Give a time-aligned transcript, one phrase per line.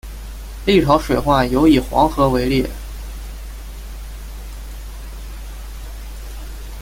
[0.65, 2.67] 历朝水患尤以黄河为烈。